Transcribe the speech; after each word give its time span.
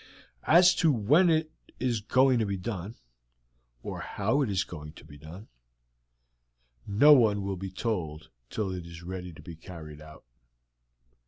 As 0.47 0.73
to 0.77 0.91
when 0.91 1.29
it 1.29 1.51
is 1.79 2.01
going 2.01 2.39
to 2.39 2.45
be 2.47 2.57
done, 2.57 2.95
or 3.83 3.99
how 4.01 4.41
it 4.41 4.49
is 4.49 4.63
going 4.63 4.93
to 4.93 5.05
be 5.05 5.15
done, 5.15 5.47
no 6.87 7.13
one 7.13 7.43
will 7.43 7.55
be 7.55 7.69
told 7.69 8.31
till 8.49 8.71
it 8.71 8.87
is 8.87 9.03
ready 9.03 9.31
to 9.31 9.43
be 9.43 9.55
carried 9.55 10.01
out. 10.01 10.23